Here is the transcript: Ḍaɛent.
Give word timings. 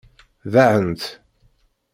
Ḍaɛent. 0.53 1.03